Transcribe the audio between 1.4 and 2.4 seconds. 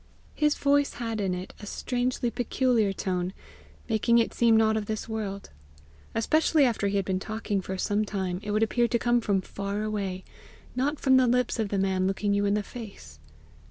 a strangely